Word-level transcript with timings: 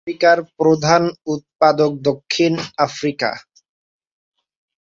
আফ্রিকার 0.03 0.37
প্রধান 0.57 1.03
উৎপাদক 1.25 1.91
দক্ষিণ 2.01 2.53
আফ্রিকা। 2.77 3.31